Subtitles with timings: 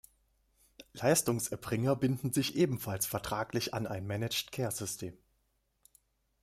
[0.93, 5.15] Leistungserbringer binden sich ebenfalls vertraglich an ein Managed-Care-System.